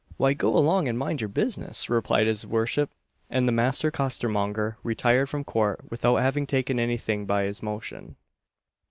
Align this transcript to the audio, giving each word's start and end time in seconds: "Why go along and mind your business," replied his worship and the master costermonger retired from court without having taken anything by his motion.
"Why 0.17 0.33
go 0.33 0.57
along 0.57 0.87
and 0.87 0.97
mind 0.97 1.21
your 1.21 1.27
business," 1.27 1.87
replied 1.87 2.25
his 2.25 2.43
worship 2.47 2.89
and 3.29 3.47
the 3.47 3.51
master 3.51 3.91
costermonger 3.91 4.77
retired 4.81 5.29
from 5.29 5.43
court 5.43 5.91
without 5.91 6.15
having 6.17 6.47
taken 6.47 6.79
anything 6.79 7.27
by 7.27 7.43
his 7.43 7.61
motion. 7.61 8.15